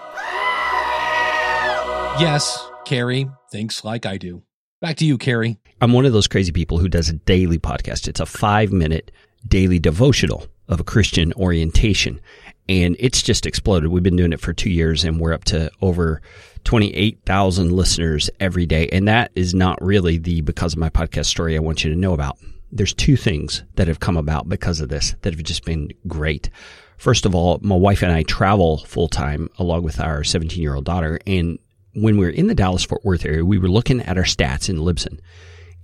[2.19, 4.43] Yes, Carey thinks like I do.
[4.79, 5.57] Back to you, Carey.
[5.81, 8.07] I'm one of those crazy people who does a daily podcast.
[8.07, 9.11] It's a five minute
[9.47, 12.21] daily devotional of a Christian orientation.
[12.67, 13.89] And it's just exploded.
[13.89, 16.21] We've been doing it for two years and we're up to over
[16.65, 18.87] 28,000 listeners every day.
[18.89, 21.95] And that is not really the because of my podcast story I want you to
[21.99, 22.37] know about
[22.71, 26.49] there's two things that have come about because of this that have just been great.
[26.97, 30.75] First of all, my wife and I travel full time along with our 17 year
[30.75, 31.19] old daughter.
[31.25, 31.57] And
[31.93, 34.69] when we were in the Dallas Fort Worth area, we were looking at our stats
[34.69, 35.19] in Libsyn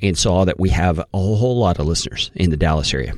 [0.02, 3.14] and saw that we have a whole lot of listeners in the Dallas area.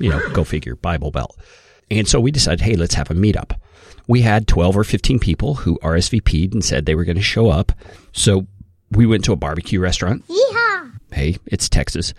[0.00, 1.38] You know, go figure, Bible Belt.
[1.90, 3.56] And so we decided, hey, let's have a meetup.
[4.06, 7.48] We had 12 or 15 people who RSVP'd and said they were going to show
[7.48, 7.72] up.
[8.12, 8.46] So
[8.90, 10.26] we went to a barbecue restaurant.
[10.28, 10.63] Yeehaw!
[11.12, 12.14] Hey, it's Texas.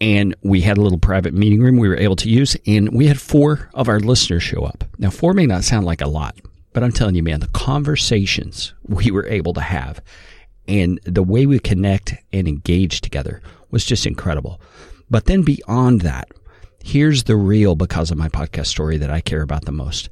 [0.00, 3.06] And we had a little private meeting room we were able to use, and we
[3.06, 4.84] had four of our listeners show up.
[4.98, 6.36] Now, four may not sound like a lot,
[6.72, 10.00] but I'm telling you, man, the conversations we were able to have
[10.70, 14.60] and the way we connect and engage together was just incredible.
[15.10, 16.30] But then beyond that,
[16.82, 20.08] here's the real because of my podcast story that I care about the most.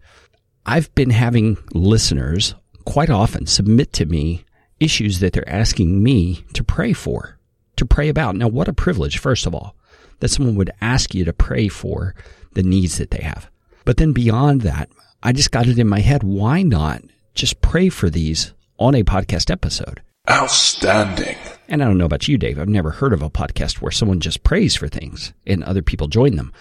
[0.67, 4.45] I've been having listeners quite often submit to me
[4.81, 7.38] issues that they're asking me to pray for,
[7.79, 8.37] to pray about.
[8.37, 9.75] Now, what a privilege, first of all,
[10.21, 12.15] that someone would ask you to pray for
[12.53, 13.51] the needs that they have.
[13.85, 14.91] But then beyond that,
[15.23, 16.23] I just got it in my head.
[16.23, 17.03] Why not
[17.35, 20.03] just pray for these on a podcast episode?
[20.31, 21.37] Outstanding.
[21.69, 22.59] And I don't know about you, Dave.
[22.59, 26.07] I've never heard of a podcast where someone just prays for things and other people
[26.09, 26.53] join them.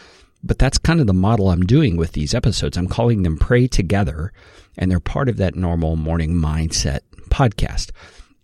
[0.43, 2.77] But that's kind of the model I'm doing with these episodes.
[2.77, 4.31] I'm calling them Pray Together,
[4.77, 6.99] and they're part of that normal morning mindset
[7.29, 7.91] podcast.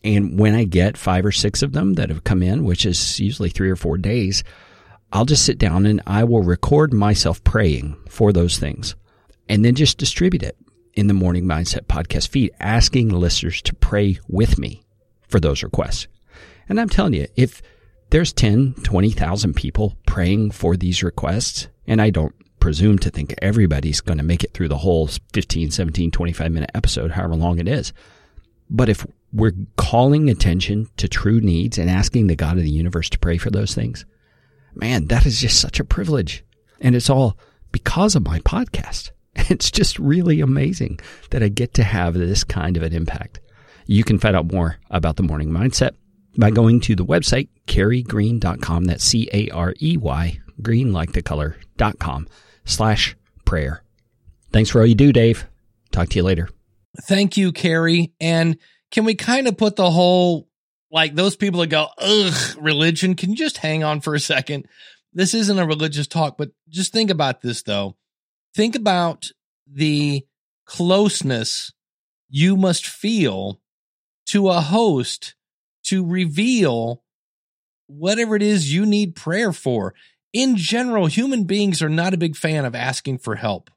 [0.03, 3.19] And when I get five or six of them that have come in, which is
[3.19, 4.43] usually three or four days,
[5.11, 8.95] I'll just sit down and I will record myself praying for those things
[9.47, 10.57] and then just distribute it
[10.93, 14.83] in the Morning Mindset podcast feed, asking listeners to pray with me
[15.27, 16.07] for those requests.
[16.69, 17.61] And I'm telling you, if
[18.09, 24.01] there's 10, 20,000 people praying for these requests, and I don't presume to think everybody's
[24.01, 27.67] going to make it through the whole 15, 17, 25 minute episode, however long it
[27.67, 27.91] is.
[28.69, 33.10] But if we're calling attention to true needs and asking the God of the universe
[33.10, 34.06] to pray for those things,
[34.76, 36.43] man, that is just such a privilege.
[36.80, 37.38] And it's all
[37.72, 39.12] because of my podcast.
[39.50, 41.00] It's just really amazing
[41.32, 43.39] that I get to have this kind of an impact.
[43.88, 45.96] You can find out more about the morning mindset
[46.38, 48.86] by going to the website, careygreen.com.
[48.86, 52.28] That's C A R E Y, green like the color, dot com
[52.63, 53.84] slash prayer.
[54.52, 55.48] Thanks for all you do, Dave.
[55.91, 56.48] Talk to you later.
[57.02, 58.13] Thank you, Carey.
[58.22, 58.58] And
[58.93, 60.47] can we kind of put the whole
[60.91, 63.15] like those people that go, ugh, religion?
[63.15, 64.67] Can you just hang on for a second?
[65.13, 67.97] This isn't a religious talk, but just think about this though.
[68.56, 69.32] Think about
[69.67, 70.25] the
[70.65, 71.73] closeness
[72.29, 73.60] you must feel
[74.27, 75.34] to a host
[75.86, 77.03] to reveal
[77.88, 79.95] whatever it is you need prayer for.
[80.34, 83.71] In general, human beings are not a big fan of asking for help.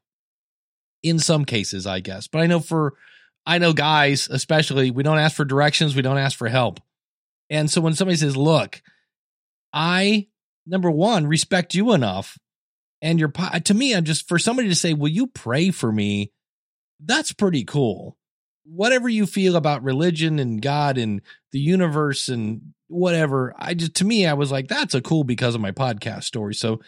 [1.01, 2.27] In some cases, I guess.
[2.27, 2.93] But I know for
[3.47, 6.81] I know guys, especially, we don't ask for directions, we don't ask for help.
[7.49, 8.81] And so when somebody says, "Look,
[9.71, 10.27] I
[10.65, 12.37] number 1 respect you enough
[13.01, 16.33] and your to me I'm just for somebody to say, "Will you pray for me?"
[16.99, 18.17] That's pretty cool.
[18.65, 21.21] Whatever you feel about religion and God and
[21.53, 25.55] the universe and whatever, I just to me I was like, "That's a cool because
[25.55, 26.81] of my podcast story." So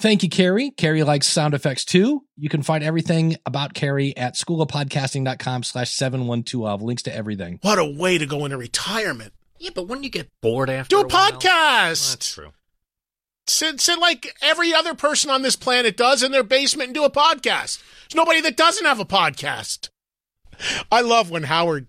[0.00, 0.70] Thank you, Carey.
[0.70, 2.22] Carey likes sound effects too.
[2.36, 6.82] You can find everything about Carey at schoolofpodcasting.com slash 7112.
[6.82, 7.58] Links to everything.
[7.62, 9.32] What a way to go into retirement.
[9.58, 11.32] Yeah, but wouldn't you get bored after Do a a while?
[11.32, 12.10] podcast.
[12.12, 12.52] That's true.
[13.48, 17.04] Sit, sit like every other person on this planet does in their basement and do
[17.04, 17.82] a podcast.
[18.08, 19.88] There's nobody that doesn't have a podcast.
[20.92, 21.86] I love when Howard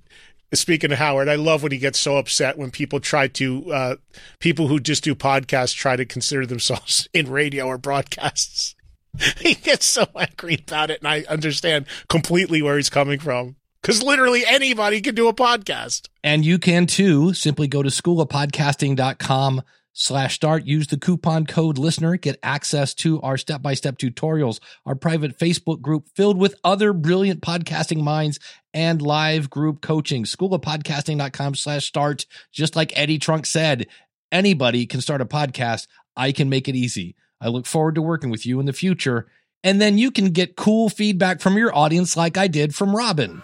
[0.54, 3.96] Speaking of Howard, I love when he gets so upset when people try to, uh,
[4.40, 8.76] people who just do podcasts try to consider themselves in radio or broadcasts.
[9.40, 13.56] he gets so angry about it, and I understand completely where he's coming from.
[13.82, 16.10] Because literally anybody can do a podcast.
[16.24, 17.34] And you can too.
[17.34, 19.62] Simply go to schoolofpodcasting.com
[19.93, 20.65] slash start.
[20.65, 22.17] Use the coupon code listener.
[22.17, 26.93] Get access to our step by step tutorials, our private Facebook group filled with other
[26.93, 28.39] brilliant podcasting minds
[28.73, 30.23] and live group coaching.
[30.23, 32.25] Schoolofpodcasting.com slash start.
[32.52, 33.88] Just like Eddie Trunk said,
[34.32, 35.88] anybody can start a podcast.
[36.15, 37.15] I can make it easy.
[37.41, 39.28] I look forward to working with you in the future.
[39.63, 43.43] And then you can get cool feedback from your audience like I did from Robin.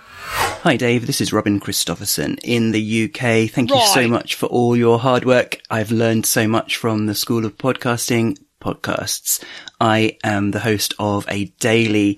[0.65, 1.05] Hi, Dave.
[1.05, 3.47] This is Robin Christopherson in the UK.
[3.51, 5.61] Thank you so much for all your hard work.
[5.69, 9.43] I've learned so much from the School of Podcasting podcasts.
[9.79, 12.17] I am the host of a daily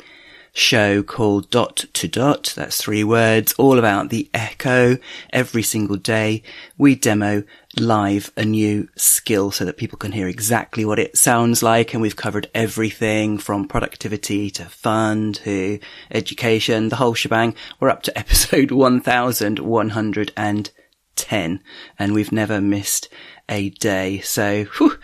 [0.57, 2.53] show called Dot to Dot.
[2.55, 4.97] That's three words, all about the echo.
[5.31, 6.41] Every single day,
[6.77, 7.43] we demo
[7.79, 11.93] live a new skill so that people can hear exactly what it sounds like.
[11.93, 17.53] And we've covered everything from productivity to fun to education, the whole shebang.
[17.79, 21.59] We're up to episode 1110
[21.99, 23.09] and we've never missed
[23.47, 24.21] a day.
[24.21, 24.97] So, whew.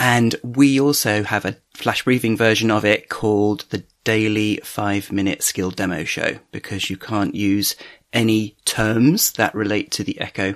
[0.00, 5.42] And we also have a flash briefing version of it called the daily five minute
[5.42, 7.76] skill demo show because you can't use
[8.10, 10.54] any terms that relate to the echo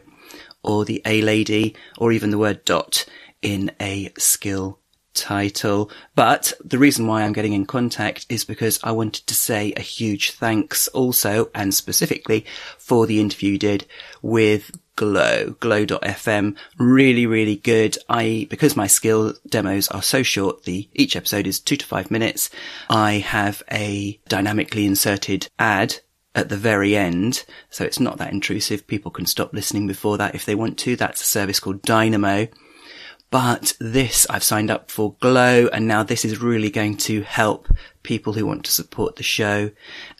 [0.62, 3.04] or the A lady or even the word dot
[3.42, 4.80] in a skill
[5.12, 5.90] title.
[6.14, 9.82] But the reason why I'm getting in contact is because I wanted to say a
[9.82, 12.46] huge thanks also and specifically
[12.78, 13.86] for the interview you did
[14.22, 16.56] with Glow, glow.fm.
[16.78, 17.98] Really, really good.
[18.08, 22.10] I, because my skill demos are so short, the, each episode is two to five
[22.10, 22.50] minutes.
[22.88, 25.96] I have a dynamically inserted ad
[26.34, 27.44] at the very end.
[27.70, 28.86] So it's not that intrusive.
[28.86, 30.96] People can stop listening before that if they want to.
[30.96, 32.48] That's a service called Dynamo.
[33.30, 37.68] But this I've signed up for Glow and now this is really going to help
[38.04, 39.70] people who want to support the show.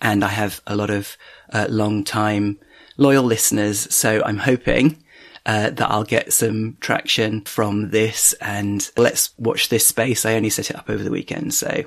[0.01, 1.17] And I have a lot of
[1.53, 2.59] uh, long time
[2.97, 3.93] loyal listeners.
[3.95, 5.03] So I'm hoping
[5.47, 10.25] uh, that I'll get some traction from this and let's watch this space.
[10.25, 11.55] I only set it up over the weekend.
[11.55, 11.85] So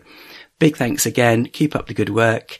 [0.59, 1.45] big thanks again.
[1.45, 2.59] Keep up the good work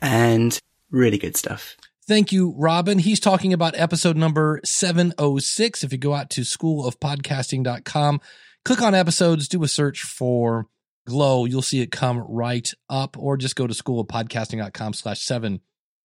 [0.00, 0.58] and
[0.90, 1.76] really good stuff.
[2.06, 3.00] Thank you, Robin.
[3.00, 5.82] He's talking about episode number 706.
[5.82, 8.20] If you go out to schoolofpodcasting.com,
[8.64, 10.68] click on episodes, do a search for
[11.06, 15.20] Glow, you'll see it come right up, or just go to schoolofpodcasting.com slash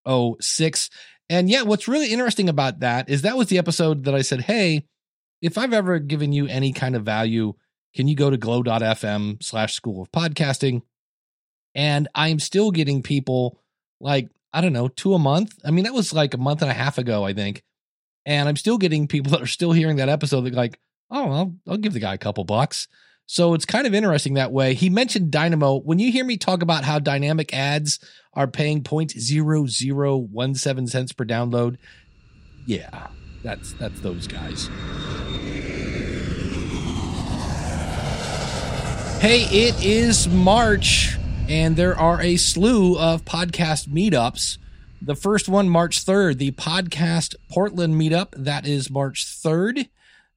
[0.06, 0.90] 706.
[1.30, 4.42] And yeah, what's really interesting about that is that was the episode that I said,
[4.42, 4.86] hey,
[5.42, 7.54] if I've ever given you any kind of value,
[7.96, 10.82] can you go to glow.fm slash school of podcasting?
[11.74, 13.60] And I'm still getting people
[14.00, 15.58] like, I don't know, two a month.
[15.64, 17.64] I mean, that was like a month and a half ago, I think.
[18.26, 21.56] And I'm still getting people that are still hearing that episode that like, oh, I'll,
[21.68, 22.88] I'll give the guy a couple bucks.
[23.26, 24.74] So it's kind of interesting that way.
[24.74, 25.80] He mentioned Dynamo.
[25.80, 28.00] When you hear me talk about how dynamic ads
[28.34, 31.78] are paying 0.0017 cents per download,
[32.66, 33.08] yeah,
[33.44, 34.70] that's that's those guys.
[39.22, 41.16] Hey, it is March,
[41.48, 44.58] and there are a slew of podcast meetups.
[45.04, 48.34] The first one, March 3rd, the Podcast Portland meetup.
[48.36, 49.90] That is March 3rd.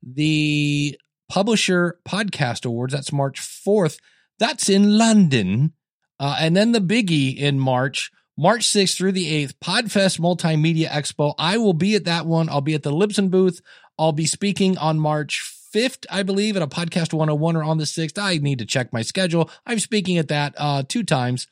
[0.03, 0.99] The
[1.35, 3.99] Publisher Podcast Awards, that's March 4th.
[4.38, 5.73] That's in London.
[6.20, 11.35] Uh, and then the biggie in March, March 6th through the 8th, Podfest Multimedia Expo.
[11.37, 12.49] I will be at that one.
[12.49, 13.61] I'll be at the Libsyn booth.
[13.99, 15.42] I'll be speaking on March
[15.75, 18.16] 5th, I believe, at a podcast 101 or on the 6th.
[18.16, 19.51] I need to check my schedule.
[19.66, 21.49] I'm speaking at that uh, two times.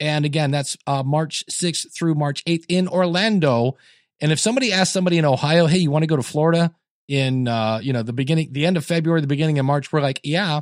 [0.00, 3.76] And again, that's uh, March 6th through March 8th in Orlando.
[4.18, 6.74] And if somebody asks somebody in Ohio, hey, you want to go to Florida
[7.08, 10.00] in, uh, you know, the beginning, the end of February, the beginning of March, we're
[10.00, 10.60] like, yeah.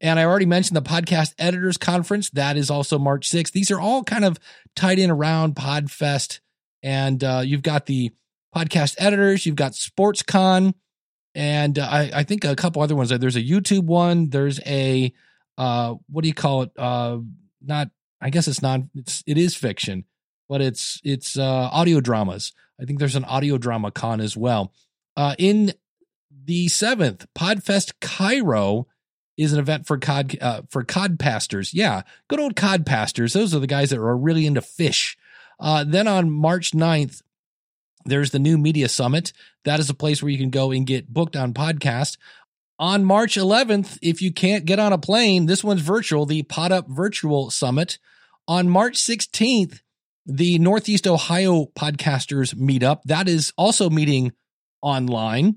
[0.00, 2.30] And I already mentioned the podcast editors conference.
[2.30, 3.52] That is also March 6th.
[3.52, 4.38] These are all kind of
[4.74, 6.40] tied in around Podfest.
[6.82, 8.12] And uh, you've got the
[8.54, 10.74] podcast editors, you've got SportsCon,
[11.34, 13.10] and uh, I, I think a couple other ones.
[13.10, 14.30] There's a YouTube one.
[14.30, 15.12] There's a
[15.56, 16.70] uh, what do you call it?
[16.76, 17.18] Uh,
[17.60, 17.90] not
[18.20, 18.90] I guess it's non.
[18.94, 20.04] It's it is fiction,
[20.48, 22.52] but it's it's uh, audio dramas.
[22.80, 24.72] I think there's an audio drama con as well.
[25.18, 25.72] Uh, in
[26.44, 28.86] the seventh, Podfest Cairo
[29.36, 31.74] is an event for cod uh, for cod pastors.
[31.74, 33.32] Yeah, good old cod pastors.
[33.32, 35.18] Those are the guys that are really into fish.
[35.58, 37.20] Uh, then on March 9th,
[38.04, 39.32] there's the new media summit.
[39.64, 42.16] That is a place where you can go and get booked on podcast.
[42.78, 46.70] on March 11th, if you can't get on a plane, this one's virtual, the Pod
[46.70, 47.98] Up Virtual Summit.
[48.46, 49.80] On March 16th,
[50.26, 53.02] the Northeast Ohio Podcasters Meetup.
[53.04, 54.30] That is also meeting
[54.82, 55.56] online.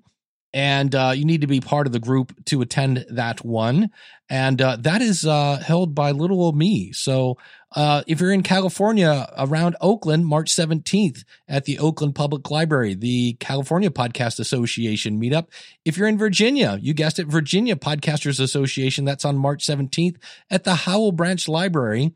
[0.53, 3.89] And uh, you need to be part of the group to attend that one.
[4.29, 6.91] And uh, that is uh, held by little old me.
[6.91, 7.37] So
[7.73, 13.37] uh, if you're in California around Oakland, March 17th at the Oakland Public Library, the
[13.39, 15.47] California Podcast Association meetup.
[15.85, 20.17] If you're in Virginia, you guessed it, Virginia Podcasters Association, that's on March 17th
[20.49, 22.13] at the Howell Branch Library.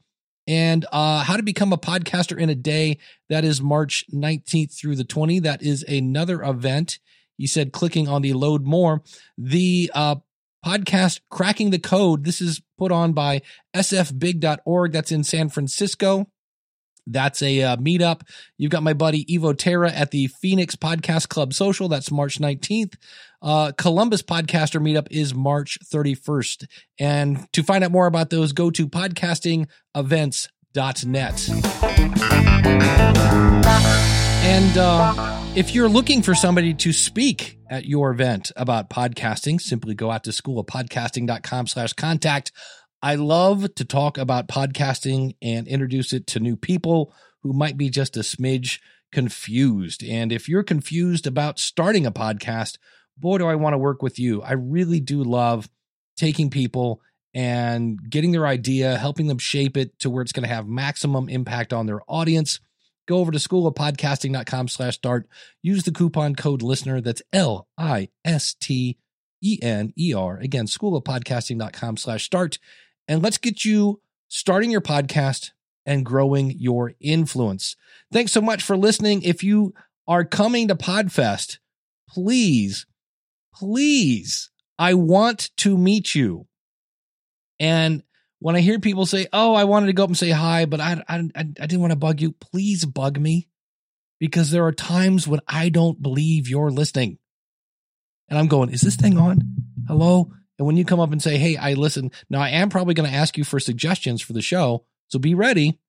[0.47, 4.95] And uh, how to become a podcaster in a day, that is March 19th through
[4.95, 5.43] the 20th.
[5.43, 6.99] That is another event.
[7.37, 9.01] He said clicking on the load more.
[9.37, 10.17] The uh,
[10.65, 13.41] podcast Cracking the Code, this is put on by
[13.75, 14.91] sfbig.org.
[14.91, 16.27] That's in San Francisco.
[17.07, 18.21] That's a uh, meetup.
[18.57, 21.87] You've got my buddy Evo Terra at the Phoenix Podcast Club Social.
[21.87, 22.95] That's March 19th.
[23.41, 26.67] Uh, Columbus Podcaster Meetup is March 31st.
[26.99, 31.49] And to find out more about those, go to podcastingevents.net.
[34.45, 39.95] And uh, if you're looking for somebody to speak at your event about podcasting, simply
[39.95, 42.51] go out to school of schoolofpodcasting.com slash contact.
[43.01, 47.89] I love to talk about podcasting and introduce it to new people who might be
[47.89, 48.79] just a smidge
[49.11, 50.03] confused.
[50.03, 52.77] And if you're confused about starting a podcast,
[53.17, 54.41] boy, do I want to work with you.
[54.41, 55.69] I really do love
[56.17, 57.01] taking people
[57.33, 61.27] and getting their idea, helping them shape it to where it's going to have maximum
[61.27, 62.59] impact on their audience.
[63.07, 65.27] Go over to schoolofpodcasting.com slash start.
[65.61, 67.01] Use the coupon code listener.
[67.01, 68.97] That's L I S T
[69.43, 70.37] E N E R.
[70.37, 72.57] Again, schoolofpodcasting.com slash start.
[73.07, 75.51] And let's get you starting your podcast
[75.85, 77.75] and growing your influence.
[78.11, 79.21] Thanks so much for listening.
[79.21, 79.73] If you
[80.07, 81.59] are coming to Podfest,
[82.09, 82.85] please,
[83.55, 86.47] please, I want to meet you.
[87.59, 88.03] And
[88.39, 90.79] when I hear people say, "Oh, I wanted to go up and say hi, but
[90.79, 93.47] I I I, didn't want to bug you," please bug me
[94.19, 97.17] because there are times when I don't believe you're listening,
[98.29, 99.39] and I'm going, "Is this thing on?
[99.87, 102.93] Hello?" And when you come up and say, "Hey, I listen," now I am probably
[102.93, 105.79] going to ask you for suggestions for the show, so be ready.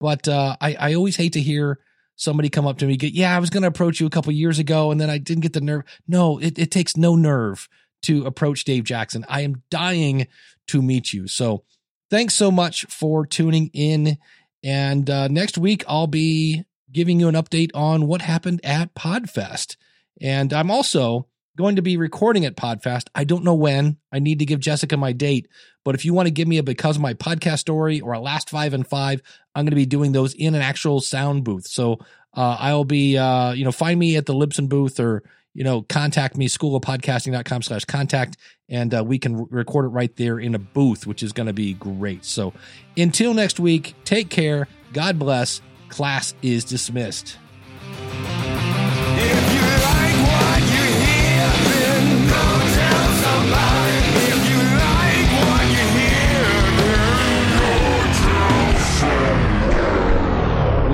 [0.00, 1.80] But uh, I I always hate to hear
[2.22, 4.32] somebody come up to me, get, "Yeah, I was going to approach you a couple
[4.32, 7.68] years ago, and then I didn't get the nerve." No, it, it takes no nerve
[8.02, 9.24] to approach Dave Jackson.
[9.28, 10.26] I am dying
[10.68, 11.28] to meet you.
[11.28, 11.64] So
[12.10, 14.18] thanks so much for tuning in.
[14.64, 19.76] And uh, next week, I'll be giving you an update on what happened at Podfest.
[20.20, 23.08] And I'm also going to be recording at Podfest.
[23.14, 23.98] I don't know when.
[24.10, 25.48] I need to give Jessica my date.
[25.84, 28.20] But if you want to give me a because of my podcast story or a
[28.20, 29.20] last five and five,
[29.54, 31.66] I'm going to be doing those in an actual sound booth.
[31.66, 31.98] So
[32.34, 35.22] uh, I'll be, uh, you know, find me at the Libsyn booth or
[35.54, 38.36] you know, contact me, schoolofpodcasting.com slash contact,
[38.68, 41.46] and uh, we can re- record it right there in a booth, which is going
[41.46, 42.24] to be great.
[42.24, 42.52] So
[42.96, 44.66] until next week, take care.
[44.92, 45.60] God bless.
[45.88, 47.36] Class is dismissed.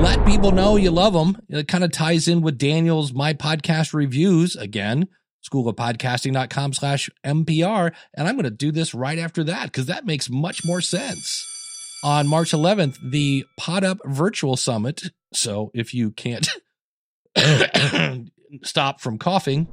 [0.09, 1.37] Let people know you love them.
[1.51, 5.07] It kind of ties in with Daniel's My Podcast Reviews again,
[5.47, 7.93] schoolofpodcasting.com slash MPR.
[8.15, 11.45] And I'm going to do this right after that because that makes much more sense.
[12.03, 15.03] On March 11th, the Pod Up Virtual Summit.
[15.35, 16.49] So if you can't
[18.65, 19.67] stop from coughing.